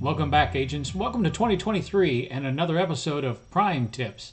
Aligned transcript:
Welcome 0.00 0.30
back, 0.30 0.56
agents. 0.56 0.94
Welcome 0.94 1.24
to 1.24 1.30
2023 1.30 2.28
and 2.28 2.46
another 2.46 2.78
episode 2.78 3.22
of 3.22 3.50
Prime 3.50 3.88
Tips. 3.88 4.32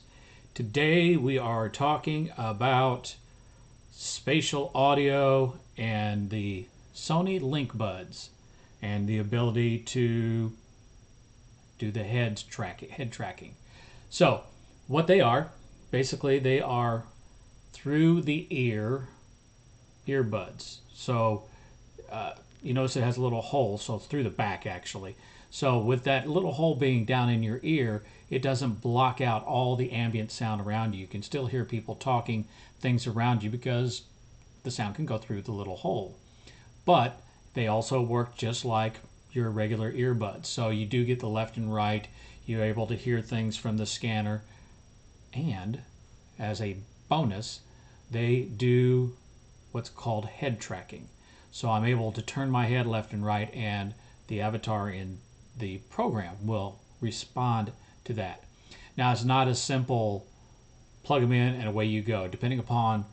Today 0.54 1.18
we 1.18 1.38
are 1.38 1.68
talking 1.68 2.32
about 2.38 3.16
spatial 3.92 4.72
audio 4.74 5.60
and 5.78 6.30
the 6.30 6.68
Sony 6.96 7.42
Link 7.42 7.78
Buds 7.78 8.30
and 8.82 9.08
the 9.08 9.20
ability 9.20 9.80
to 9.80 10.54
do 11.78 11.92
the 11.92 12.06
head 12.06 12.42
tracking. 12.50 12.90
Head 12.90 13.12
tracking. 13.12 13.56
So, 14.10 14.44
what 14.88 15.08
they 15.08 15.22
are, 15.22 15.50
basically, 15.92 16.40
they 16.40 16.62
are 16.62 17.04
through 17.74 18.22
the 18.22 18.48
ear 18.50 19.08
earbuds. 20.08 20.78
So, 20.94 21.44
uh, 22.12 22.34
you 22.64 22.74
notice 22.74 22.96
it 22.96 23.04
has 23.04 23.18
a 23.18 23.22
little 23.22 23.42
hole, 23.42 23.78
so 23.78 23.96
it's 23.96 24.06
through 24.06 24.24
the 24.24 24.30
back 24.30 24.66
actually. 24.66 25.16
So 25.50 25.80
with 25.80 26.04
that 26.04 26.28
little 26.28 26.54
hole 26.54 26.76
being 26.76 27.06
down 27.06 27.30
in 27.30 27.44
your 27.44 27.60
ear, 27.64 28.04
it 28.30 28.42
doesn't 28.42 28.82
block 28.82 29.22
out 29.22 29.46
all 29.46 29.76
the 29.76 29.92
ambient 29.92 30.32
sound 30.32 30.62
around 30.62 30.94
you. 30.94 31.02
You 31.02 31.08
can 31.08 31.24
still 31.24 31.48
hear 31.48 31.64
people 31.64 31.96
talking, 31.96 32.46
things 32.80 33.08
around 33.08 33.44
you 33.44 33.50
because 33.50 34.04
the 34.64 34.72
sound 34.72 34.96
can 34.96 35.06
go 35.06 35.18
through 35.18 35.44
the 35.44 35.52
little 35.52 35.78
hole. 35.78 36.18
But 36.86 37.22
they 37.54 37.68
also 37.68 38.02
work 38.02 38.36
just 38.36 38.66
like 38.66 38.96
your 39.32 39.50
regular 39.50 39.92
earbuds. 39.92 40.48
So 40.48 40.70
you 40.70 40.86
do 40.86 41.06
get 41.06 41.20
the 41.20 41.30
left 41.30 41.58
and 41.58 41.74
right. 41.74 42.08
You're 42.46 42.64
able 42.64 42.88
to 42.88 42.96
hear 42.96 43.22
things 43.22 43.56
from 43.56 43.78
the 43.78 43.86
scanner. 43.86 44.42
And 45.34 45.82
as 46.40 46.62
a 46.62 46.78
bonus, 47.10 47.62
they 48.10 48.42
do 48.42 49.16
what's 49.72 49.90
called 49.90 50.26
head 50.26 50.60
tracking. 50.60 51.08
So 51.52 51.70
I'm 51.70 51.86
able 51.86 52.12
to 52.12 52.22
turn 52.22 52.50
my 52.50 52.66
head 52.66 52.86
left 52.86 53.14
and 53.14 53.26
right 53.26 53.54
and 53.54 53.94
the 54.28 54.42
avatar 54.42 54.90
in 54.90 55.20
the 55.58 55.78
program 55.90 56.36
will 56.46 56.80
respond 57.02 57.72
to 58.06 58.14
that. 58.14 58.44
Now, 58.96 59.12
it's 59.12 59.24
not 59.24 59.48
a 59.48 59.56
simple 59.56 60.26
plug 61.04 61.22
them 61.22 61.32
in 61.32 61.56
and 61.56 61.68
away 61.68 61.86
you 61.86 62.02
go. 62.02 62.28
Depending 62.28 62.60
upon 62.60 63.06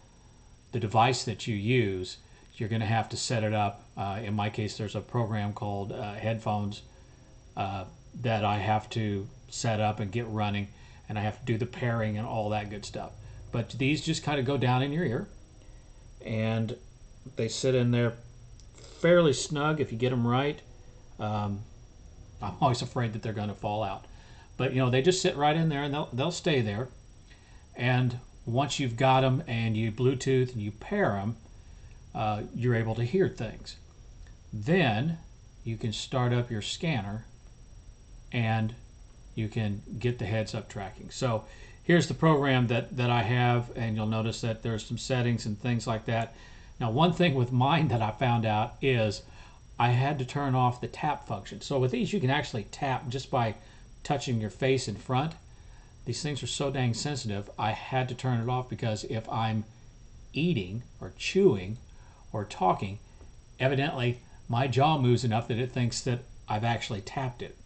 the 0.73 0.81
device 0.81 1.25
that 1.25 1.47
you 1.47 1.55
use, 1.55 2.17
you're 2.57 2.69
going 2.69 2.81
to 2.81 2.87
have 2.87 3.09
to 3.11 3.17
set 3.17 3.45
it 3.45 3.53
up. 3.53 3.85
Uh, 3.97 4.20
in 4.23 4.35
my 4.35 4.51
case, 4.51 4.77
there's 4.77 4.97
a 4.97 5.01
program 5.01 5.53
called 5.53 5.92
uh, 5.92 6.15
Headphones 6.15 6.83
uh, 7.57 7.85
that 8.23 8.45
I 8.45 8.59
have 8.59 8.89
to 8.91 9.29
set 9.48 9.81
up 9.81 10.01
and 10.01 10.11
get 10.11 10.27
running, 10.29 10.69
and 11.09 11.19
I 11.19 11.23
have 11.23 11.39
to 11.41 11.45
do 11.45 11.59
the 11.59 11.67
pairing 11.67 12.17
and 12.17 12.27
all 12.27 12.49
that 12.51 12.71
good 12.71 12.85
stuff. 12.85 13.13
But 13.53 13.71
these 13.71 14.05
just 14.05 14.23
kind 14.23 14.39
of 14.39 14.45
go 14.47 14.57
down 14.57 14.83
in 14.83 14.93
your 14.93 15.05
ear, 15.05 15.29
and 16.25 16.77
they 17.37 17.49
sit 17.49 17.75
in 17.75 17.91
there 17.91 18.15
fairly 19.01 19.33
snug 19.33 19.81
if 19.81 19.93
you 19.93 19.99
get 19.99 20.11
them 20.11 20.27
right. 20.27 20.61
Um, 21.21 21.61
I'm 22.43 22.55
always 22.61 22.83
afraid 22.83 23.13
that 23.13 23.23
they're 23.23 23.33
going 23.33 23.49
to 23.49 23.55
fall 23.55 23.83
out. 23.83 24.07
But 24.57 24.73
you 24.73 24.79
know, 24.79 24.91
they 24.91 25.03
just 25.03 25.21
sit 25.21 25.37
right 25.37 25.57
in 25.57 25.69
there 25.69 25.83
and 25.83 25.93
they'll 25.93 26.09
they'll 26.13 26.31
stay 26.31 26.61
there. 26.61 26.89
And 27.77 28.19
once 28.47 28.79
you've 28.79 28.97
got 28.97 29.23
them 29.23 29.43
and 29.47 29.77
you 29.77 29.91
Bluetooth 29.91 30.53
and 30.53 30.63
you 30.63 30.71
pair 30.71 31.13
them, 31.13 31.37
uh, 32.15 32.43
you're 32.55 32.75
able 32.75 32.95
to 32.95 33.05
hear 33.05 33.29
things. 33.29 33.77
Then 34.53 35.19
you 35.65 35.77
can 35.77 35.93
start 35.93 36.33
up 36.33 36.51
your 36.51 36.63
scanner 36.63 37.25
and 38.31 38.75
you 39.35 39.49
can 39.49 39.83
get 39.99 40.19
the 40.19 40.27
heads 40.27 40.55
up 40.55 40.69
tracking. 40.69 41.11
So 41.11 41.45
here's 41.83 42.09
the 42.09 42.15
program 42.15 42.67
that, 42.69 42.97
that 42.97 43.11
I 43.11 43.23
have, 43.23 43.71
and 43.77 43.97
you'll 43.97 44.07
notice 44.07 44.41
that 44.41 44.63
there's 44.63 44.85
some 44.85 44.99
settings 44.99 45.47
and 45.47 45.59
things 45.59 45.87
like 45.87 46.07
that. 46.07 46.35
Now, 46.81 46.91
one 46.91 47.13
thing 47.13 47.35
with 47.35 47.53
mine 47.53 47.89
that 47.89 48.03
I 48.03 48.11
found 48.11 48.45
out 48.45 48.75
is 48.83 49.23
I 49.79 49.91
had 49.91 50.19
to 50.19 50.25
turn 50.25 50.55
off 50.55 50.81
the 50.81 50.89
tap 50.89 51.27
function. 51.27 51.61
So 51.61 51.79
with 51.79 51.91
these, 51.91 52.13
you 52.13 52.20
can 52.20 52.31
actually 52.31 52.64
tap 52.64 53.08
just 53.08 53.31
by 53.31 53.55
touching 54.03 54.41
your 54.41 54.51
face 54.51 54.86
in 54.89 54.97
front. 54.97 55.33
These 56.05 56.23
things 56.23 56.42
are 56.42 56.48
so 56.48 56.70
dang 56.70 56.95
sensitive, 56.95 57.51
I 57.58 57.73
had 57.73 58.08
to 58.11 58.14
turn 58.14 58.41
it 58.41 58.48
off 58.48 58.69
because 58.69 59.05
if 59.05 59.29
I'm 59.29 59.64
eating 60.33 60.83
or 61.01 61.13
chewing 61.17 61.79
or 62.33 62.45
talking, 62.45 62.98
evidently 63.58 64.20
my 64.48 64.67
jaw 64.67 64.98
moves 64.98 65.25
enough 65.25 65.48
that 65.48 65.58
it 65.58 65.73
thinks 65.73 66.01
that 66.03 66.20
I've 66.48 66.64
actually 66.64 67.01
tapped 67.01 67.41
it. 67.41 67.57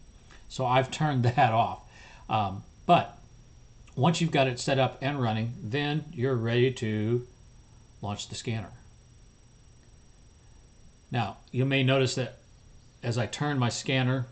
So 0.49 0.65
I've 0.65 0.91
turned 0.91 1.23
that 1.35 1.53
off. 1.53 1.81
Um, 2.27 2.63
but 2.85 3.17
once 3.95 4.19
you've 4.19 4.31
got 4.31 4.47
it 4.47 4.59
set 4.59 4.79
up 4.79 4.97
and 5.01 5.21
running, 5.21 5.53
then 5.63 6.05
you're 6.11 6.35
ready 6.35 6.71
to 6.73 7.25
launch 8.01 8.27
the 8.27 8.35
scanner. 8.35 8.71
Now, 11.11 11.37
you 11.51 11.65
may 11.65 11.83
notice 11.83 12.15
that 12.15 12.37
as 13.01 13.17
I 13.17 13.25
turn 13.25 13.57
my 13.57 13.69
scanner, 13.69 14.27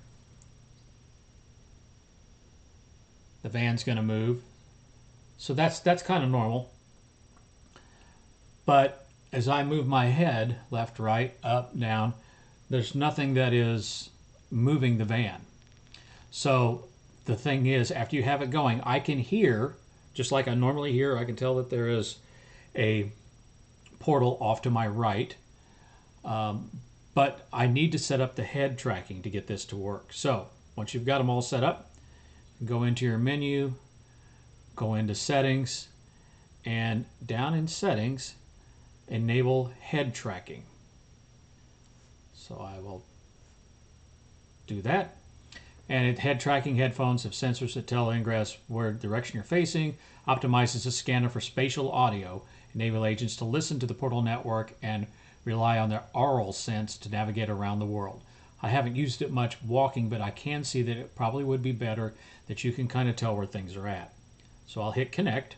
the 3.41 3.49
van's 3.49 3.83
going 3.83 3.95
to 3.95 4.03
move. 4.03 4.41
So 5.37 5.53
that's 5.53 5.79
that's 5.79 6.03
kind 6.03 6.23
of 6.23 6.29
normal. 6.29 6.71
But 8.65 9.07
as 9.31 9.47
I 9.47 9.63
move 9.63 9.87
my 9.87 10.05
head 10.05 10.57
left, 10.71 10.99
right, 10.99 11.33
up, 11.43 11.77
down, 11.77 12.13
there's 12.69 12.95
nothing 12.95 13.35
that 13.35 13.53
is 13.53 14.09
moving 14.51 14.97
the 14.97 15.05
van. 15.05 15.46
So 16.31 16.85
the 17.25 17.35
thing 17.35 17.65
is, 17.65 17.91
after 17.91 18.15
you 18.15 18.23
have 18.23 18.41
it 18.41 18.49
going, 18.49 18.81
I 18.81 18.99
can 18.99 19.19
hear, 19.19 19.75
just 20.13 20.31
like 20.31 20.47
I 20.47 20.53
normally 20.53 20.91
hear, 20.91 21.17
I 21.17 21.25
can 21.25 21.35
tell 21.35 21.55
that 21.55 21.69
there 21.69 21.89
is 21.89 22.17
a 22.75 23.11
portal 23.99 24.37
off 24.39 24.61
to 24.63 24.69
my 24.69 24.87
right 24.87 25.35
um, 26.27 26.69
but 27.15 27.47
I 27.51 27.67
need 27.67 27.93
to 27.93 27.99
set 27.99 28.21
up 28.21 28.35
the 28.35 28.43
head 28.43 28.77
tracking 28.77 29.21
to 29.23 29.29
get 29.29 29.47
this 29.47 29.65
to 29.65 29.77
work. 29.77 30.11
So 30.11 30.47
once 30.75 30.93
you've 30.93 31.05
got 31.05 31.17
them 31.17 31.29
all 31.29 31.41
set 31.41 31.63
up, 31.63 31.91
go 32.63 32.83
into 32.83 33.05
your 33.05 33.17
menu, 33.17 33.73
go 34.75 34.93
into 34.93 35.15
settings, 35.15 35.87
and 36.65 37.05
down 37.25 37.53
in 37.53 37.67
settings, 37.67 38.35
enable 39.07 39.71
head 39.79 40.13
tracking. 40.13 40.63
So 42.35 42.55
I 42.55 42.79
will 42.81 43.03
do 44.67 44.81
that. 44.81 45.15
And 45.89 46.07
it, 46.07 46.19
head 46.19 46.39
tracking 46.39 46.75
headphones 46.75 47.23
have 47.23 47.31
sensors 47.31 47.73
that 47.75 47.87
tell 47.87 48.11
Ingress 48.11 48.57
where 48.67 48.91
direction 48.91 49.35
you're 49.35 49.43
facing, 49.43 49.97
optimizes 50.27 50.83
the 50.83 50.91
scanner 50.91 51.29
for 51.29 51.39
spatial 51.39 51.91
audio, 51.91 52.43
enable 52.75 53.05
agents 53.05 53.35
to 53.37 53.45
listen 53.45 53.79
to 53.79 53.85
the 53.85 53.93
portal 53.93 54.21
network 54.21 54.73
and 54.83 55.07
rely 55.45 55.79
on 55.79 55.89
their 55.89 56.03
aural 56.13 56.51
sense 56.51 56.97
to 56.97 57.09
navigate 57.09 57.49
around 57.49 57.79
the 57.79 57.85
world. 57.85 58.21
I 58.61 58.69
haven't 58.69 58.95
used 58.95 59.21
it 59.21 59.31
much 59.31 59.61
walking, 59.61 60.09
but 60.09 60.19
I 60.19 60.31
can 60.31 60.63
see 60.63 60.81
that 60.81 60.97
it 60.97 61.15
probably 61.15 61.43
would 61.43 61.61
be 61.61 61.71
better 61.71 62.13
that 62.47 62.63
you 62.63 62.71
can 62.71 62.87
kind 62.87 63.07
of 63.07 63.15
tell 63.15 63.35
where 63.35 63.45
things 63.45 63.75
are 63.75 63.87
at. 63.87 64.13
So 64.65 64.81
I'll 64.81 64.91
hit 64.91 65.11
connect. 65.11 65.55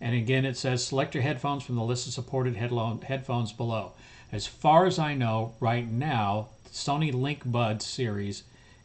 And 0.00 0.14
again, 0.14 0.44
it 0.44 0.56
says 0.56 0.84
select 0.84 1.14
your 1.14 1.22
headphones 1.22 1.62
from 1.62 1.76
the 1.76 1.84
list 1.84 2.06
of 2.06 2.14
supported 2.14 2.56
headphones 2.56 3.52
below. 3.52 3.92
As 4.32 4.46
far 4.46 4.86
as 4.86 4.98
I 4.98 5.14
know, 5.14 5.54
right 5.60 5.88
now, 5.88 6.48
the 6.64 6.70
Sony 6.70 7.12
Link 7.12 7.42
Buds 7.44 7.84
series 7.84 8.44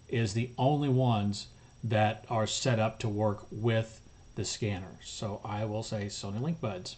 is 0.10 0.34
the 0.34 0.52
only 0.58 0.90
ones 0.90 1.48
that 1.84 2.26
are 2.30 2.48
set 2.48 2.80
up 2.80 3.00
to 3.00 3.10
work 3.10 3.46
with 3.52 4.02
the 4.36 4.46
scanner. 4.46 5.00
So 5.04 5.42
I 5.44 5.66
will 5.66 5.84
say 5.84 6.06
Sony 6.06 6.42
Link 6.42 6.60
Buds. 6.60 6.98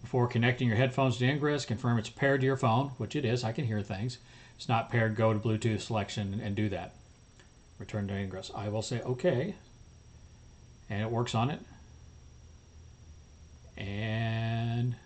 Before 0.00 0.28
connecting 0.28 0.68
your 0.68 0.76
headphones 0.76 1.16
to 1.18 1.26
Ingress, 1.26 1.64
confirm 1.64 1.98
it's 1.98 2.10
paired 2.10 2.40
to 2.40 2.46
your 2.46 2.56
phone, 2.56 2.88
which 2.98 3.16
it 3.16 3.24
is. 3.24 3.42
I 3.42 3.52
can 3.52 3.64
hear 3.64 3.82
things. 3.82 4.18
It's 4.56 4.68
not 4.68 4.90
paired, 4.90 5.16
go 5.16 5.32
to 5.32 5.38
Bluetooth 5.38 5.80
selection 5.80 6.40
and 6.42 6.54
do 6.54 6.68
that. 6.68 6.94
Return 7.78 8.06
to 8.08 8.14
Ingress. 8.14 8.50
I 8.54 8.68
will 8.68 8.82
say 8.82 9.00
OK. 9.00 9.54
And 10.88 11.02
it 11.02 11.10
works 11.10 11.34
on 11.34 11.50
it. 11.50 11.60
And 13.76 14.96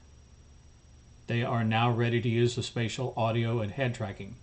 they 1.26 1.42
are 1.42 1.64
now 1.64 1.90
ready 1.90 2.20
to 2.20 2.28
use 2.28 2.56
the 2.56 2.62
spatial 2.62 3.14
audio 3.16 3.60
and 3.60 3.70
head 3.72 3.94
tracking. 3.94 4.36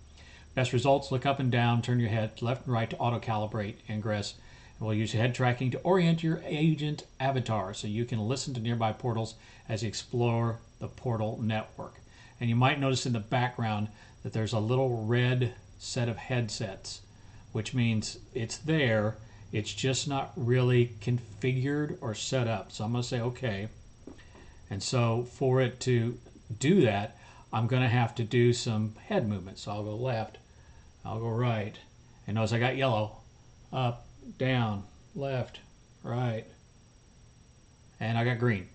Best 0.56 0.72
results, 0.72 1.12
look 1.12 1.26
up 1.26 1.38
and 1.38 1.52
down, 1.52 1.82
turn 1.82 2.00
your 2.00 2.08
head 2.08 2.42
left 2.42 2.64
and 2.64 2.72
right 2.72 2.90
to 2.90 2.96
auto 2.96 3.20
calibrate 3.20 3.76
Ingress 3.88 4.34
We'll 4.80 4.94
use 4.94 5.12
head 5.12 5.34
tracking 5.34 5.70
to 5.70 5.80
orient 5.80 6.22
your 6.22 6.42
agent 6.44 7.04
avatar 7.20 7.72
so 7.72 7.86
you 7.86 8.06
can 8.06 8.18
listen 8.18 8.52
to 8.54 8.60
nearby 8.60 8.92
portals 8.92 9.34
as 9.68 9.82
you 9.82 9.88
explore 9.88 10.58
the 10.80 10.88
portal 10.88 11.38
network. 11.42 12.00
And 12.40 12.50
you 12.50 12.56
might 12.56 12.80
notice 12.80 13.06
in 13.06 13.14
the 13.14 13.20
background 13.20 13.88
that 14.22 14.32
there's 14.32 14.52
a 14.52 14.58
little 14.58 15.04
red 15.04 15.54
set 15.78 16.08
of 16.08 16.16
headsets, 16.16 17.00
which 17.52 17.72
means 17.72 18.18
it's 18.34 18.58
there, 18.58 19.16
it's 19.52 19.72
just 19.72 20.08
not 20.08 20.32
really 20.36 20.94
configured 21.00 21.96
or 22.00 22.14
set 22.14 22.46
up. 22.48 22.72
So 22.72 22.84
I'm 22.84 22.92
going 22.92 23.02
to 23.02 23.08
say 23.08 23.20
OK. 23.20 23.68
And 24.68 24.82
so 24.82 25.22
for 25.22 25.60
it 25.60 25.80
to 25.80 26.18
do 26.58 26.82
that, 26.82 27.16
I'm 27.50 27.66
going 27.66 27.82
to 27.82 27.88
have 27.88 28.14
to 28.16 28.24
do 28.24 28.52
some 28.52 28.94
head 29.06 29.26
movement. 29.28 29.58
So 29.58 29.70
I'll 29.70 29.84
go 29.84 29.96
left, 29.96 30.36
I'll 31.06 31.20
go 31.20 31.28
right. 31.28 31.78
And 32.26 32.34
notice 32.34 32.52
I 32.52 32.58
got 32.58 32.76
yellow, 32.76 33.18
up, 33.72 34.06
down, 34.38 34.84
left, 35.14 35.60
right. 36.02 36.44
And 38.00 38.18
I 38.18 38.24
got 38.24 38.38
green. 38.38 38.68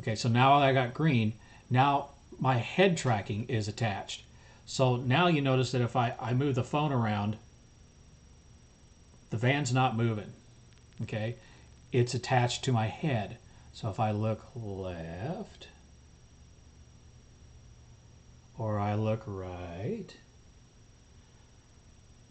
Okay, 0.00 0.14
so 0.14 0.28
now 0.28 0.54
I 0.54 0.72
got 0.72 0.94
green. 0.94 1.34
Now 1.68 2.10
my 2.38 2.56
head 2.56 2.96
tracking 2.96 3.44
is 3.48 3.68
attached. 3.68 4.22
So 4.64 4.96
now 4.96 5.26
you 5.26 5.42
notice 5.42 5.72
that 5.72 5.82
if 5.82 5.94
I, 5.94 6.14
I 6.18 6.32
move 6.32 6.54
the 6.54 6.64
phone 6.64 6.92
around, 6.92 7.36
the 9.28 9.36
van's 9.36 9.74
not 9.74 9.96
moving. 9.96 10.32
Okay, 11.02 11.36
it's 11.92 12.14
attached 12.14 12.64
to 12.64 12.72
my 12.72 12.86
head. 12.86 13.36
So 13.72 13.90
if 13.90 14.00
I 14.00 14.10
look 14.10 14.46
left 14.54 15.68
or 18.58 18.78
I 18.78 18.94
look 18.94 19.22
right, 19.26 20.08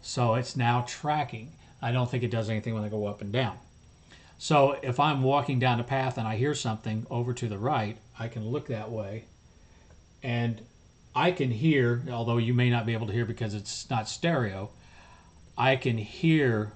so 0.02 0.34
it's 0.34 0.56
now 0.56 0.84
tracking. 0.86 1.52
I 1.82 1.92
don't 1.92 2.10
think 2.10 2.22
it 2.22 2.30
does 2.30 2.50
anything 2.50 2.74
when 2.74 2.84
I 2.84 2.88
go 2.88 3.06
up 3.06 3.20
and 3.20 3.32
down. 3.32 3.58
So 4.38 4.78
if 4.82 4.98
I'm 4.98 5.22
walking 5.22 5.58
down 5.58 5.80
a 5.80 5.84
path 5.84 6.16
and 6.16 6.26
I 6.26 6.36
hear 6.36 6.54
something 6.54 7.06
over 7.10 7.34
to 7.34 7.48
the 7.48 7.58
right, 7.58 7.98
I 8.18 8.28
can 8.28 8.48
look 8.48 8.68
that 8.68 8.90
way 8.90 9.24
and 10.22 10.60
I 11.14 11.32
can 11.32 11.50
hear, 11.50 12.02
although 12.10 12.38
you 12.38 12.54
may 12.54 12.70
not 12.70 12.86
be 12.86 12.92
able 12.92 13.06
to 13.08 13.12
hear 13.12 13.24
because 13.24 13.54
it's 13.54 13.88
not 13.90 14.08
stereo, 14.08 14.70
I 15.58 15.76
can 15.76 15.98
hear 15.98 16.72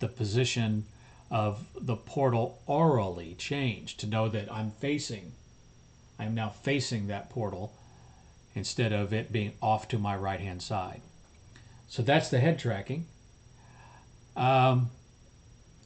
the 0.00 0.08
position 0.08 0.84
of 1.30 1.64
the 1.80 1.96
portal 1.96 2.60
aurally 2.68 3.36
change 3.38 3.96
to 3.98 4.06
know 4.06 4.28
that 4.28 4.52
I'm 4.52 4.72
facing, 4.72 5.32
I'm 6.18 6.34
now 6.34 6.48
facing 6.48 7.06
that 7.06 7.30
portal 7.30 7.72
instead 8.54 8.92
of 8.92 9.12
it 9.12 9.30
being 9.30 9.52
off 9.62 9.88
to 9.88 9.98
my 9.98 10.16
right 10.16 10.40
hand 10.40 10.60
side. 10.60 11.00
So 11.90 12.02
that's 12.02 12.28
the 12.28 12.38
head 12.38 12.60
tracking. 12.60 13.06
Um, 14.36 14.90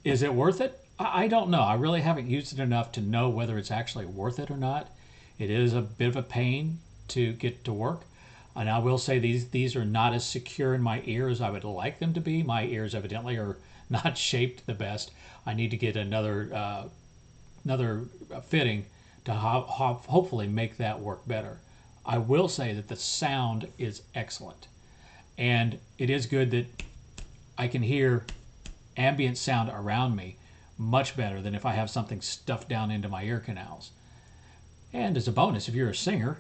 is 0.05 0.23
it 0.23 0.35
worth 0.35 0.61
it? 0.61 0.79
I, 0.99 1.25
I 1.25 1.29
don't 1.29 1.49
know. 1.49 1.63
I 1.63 1.75
really 1.75 2.03
haven't 2.03 2.29
used 2.29 2.53
it 2.53 2.63
enough 2.63 2.93
to 2.93 3.01
know 3.01 3.31
whether 3.31 3.57
it's 3.57 3.71
actually 3.71 4.05
worth 4.05 4.39
it 4.39 4.51
or 4.51 4.59
not. 4.59 4.91
It 5.39 5.49
is 5.49 5.73
a 5.73 5.81
bit 5.81 6.09
of 6.09 6.17
a 6.17 6.23
pain 6.23 6.79
to 7.09 7.33
get 7.33 7.65
to 7.65 7.73
work. 7.73 8.03
And 8.55 8.69
I 8.69 8.81
will 8.81 8.99
say 8.99 9.19
these 9.19 9.49
these 9.49 9.75
are 9.75 9.85
not 9.87 10.13
as 10.13 10.27
secure 10.27 10.75
in 10.75 10.83
my 10.83 11.03
ear 11.07 11.29
as 11.29 11.41
I 11.41 11.49
would 11.49 11.65
like 11.65 11.99
them 12.01 12.13
to 12.13 12.21
be. 12.21 12.43
My 12.43 12.65
ears 12.67 12.95
evidently 12.95 13.37
are 13.39 13.57
not 13.89 14.19
shaped 14.19 14.67
the 14.67 14.75
best. 14.75 15.11
I 15.47 15.55
need 15.55 15.71
to 15.71 15.79
get 15.79 15.97
another 15.97 16.51
uh, 16.53 16.85
another 17.65 18.05
fitting 18.47 18.85
to 19.25 19.33
ho- 19.33 19.67
ho- 19.67 20.03
hopefully 20.07 20.49
make 20.49 20.77
that 20.77 21.01
work 21.01 21.27
better. 21.27 21.61
I 22.05 22.19
will 22.19 22.49
say 22.49 22.75
that 22.75 22.89
the 22.89 22.97
sound 22.97 23.69
is 23.79 24.03
excellent, 24.15 24.69
and 25.39 25.79
it 25.99 26.11
is 26.11 26.27
good 26.27 26.51
that 26.53 26.67
I 27.57 27.69
can 27.69 27.83
hear 27.83 28.25
ambient 28.97 29.39
sound 29.39 29.71
around 29.71 30.17
me 30.17 30.37
much 30.79 31.17
better 31.17 31.41
than 31.41 31.55
if 31.55 31.65
I 31.65 31.73
have 31.73 31.91
something 31.91 32.21
stuffed 32.21 32.69
down 32.69 32.91
into 32.91 33.09
my 33.09 33.25
ear 33.25 33.41
canals. 33.41 33.91
And 34.93 35.17
as 35.17 35.29
a 35.29 35.33
bonus, 35.33 35.69
if 35.69 35.75
you're 35.75 35.91
a 35.91 35.95
singer, 35.95 36.39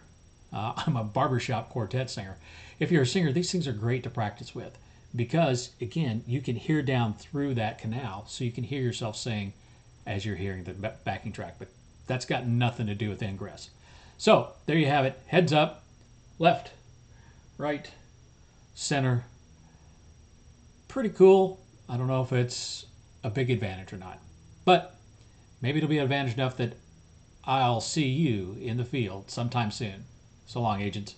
uh, 0.52 0.74
I'm 0.86 0.96
a 0.96 1.04
barbershop 1.04 1.70
quartet 1.70 2.10
singer. 2.10 2.36
If 2.78 2.90
you're 2.90 3.02
a 3.02 3.06
singer, 3.06 3.32
these 3.32 3.50
things 3.50 3.68
are 3.68 3.72
great 3.72 4.02
to 4.04 4.10
practice 4.10 4.54
with 4.54 4.76
because, 5.14 5.70
again, 5.80 6.24
you 6.26 6.40
can 6.40 6.56
hear 6.56 6.82
down 6.82 7.14
through 7.14 7.54
that 7.54 7.78
canal, 7.78 8.24
so 8.26 8.42
you 8.42 8.50
can 8.50 8.64
hear 8.64 8.82
yourself 8.82 9.16
sing 9.16 9.52
as 10.06 10.26
you're 10.26 10.34
hearing 10.36 10.64
the 10.64 10.72
backing 11.04 11.32
track. 11.32 11.54
But 11.58 11.68
that's 12.06 12.24
got 12.24 12.46
nothing 12.46 12.88
to 12.88 12.94
do 12.94 13.08
with 13.08 13.22
ingress. 13.22 13.70
So 14.18 14.50
there 14.66 14.76
you 14.76 14.86
have 14.86 15.04
it. 15.04 15.20
Heads 15.26 15.52
up, 15.52 15.84
left, 16.38 16.72
right, 17.58 17.90
center. 18.74 19.24
Pretty 20.88 21.10
cool. 21.10 21.60
I 21.88 21.96
don't 21.96 22.08
know 22.08 22.22
if 22.22 22.32
it's 22.32 22.86
a 23.22 23.30
big 23.30 23.50
advantage 23.50 23.92
or 23.92 23.96
not, 23.96 24.18
but 24.64 24.96
maybe 25.60 25.78
it'll 25.78 25.88
be 25.88 25.98
an 25.98 26.04
advantage 26.04 26.34
enough 26.34 26.56
that 26.58 26.74
I'll 27.44 27.80
see 27.80 28.08
you 28.08 28.56
in 28.60 28.76
the 28.76 28.84
field 28.84 29.30
sometime 29.30 29.70
soon. 29.70 30.04
So 30.46 30.60
long, 30.60 30.80
agents. 30.80 31.14